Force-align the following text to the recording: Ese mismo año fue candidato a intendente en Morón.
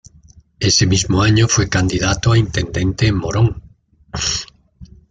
Ese 0.59 0.87
mismo 0.87 1.21
año 1.21 1.47
fue 1.47 1.69
candidato 1.69 2.31
a 2.31 2.37
intendente 2.39 3.05
en 3.05 3.17
Morón. 3.17 3.61